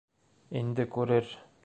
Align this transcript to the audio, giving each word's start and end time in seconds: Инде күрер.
Инде 0.61 0.87
күрер. 0.97 1.33